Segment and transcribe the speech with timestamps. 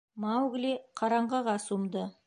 [0.23, 0.71] Маугли
[1.03, 2.09] ҡараңғыға сумды.